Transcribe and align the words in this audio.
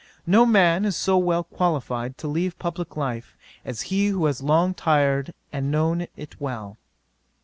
No 0.25 0.47
man 0.47 0.83
is 0.83 0.95
so 0.95 1.19
well 1.19 1.43
qualifyed 1.43 2.17
to 2.17 2.27
leave 2.27 2.57
publick 2.57 2.97
life 2.97 3.37
as 3.63 3.83
he 3.93 4.07
who 4.07 4.25
has 4.25 4.41
long 4.41 4.73
tried 4.73 5.29
it 5.29 5.35
and 5.53 5.69
known 5.69 6.07
it 6.17 6.41
well. 6.41 6.79